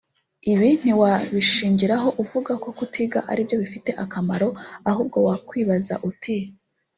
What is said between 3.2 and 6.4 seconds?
aribyo bifite akamaro ahubwo wakwibaza uti